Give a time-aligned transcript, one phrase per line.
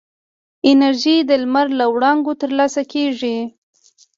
[0.71, 3.37] انرژي د لمر له وړانګو ترلاسه کېږي.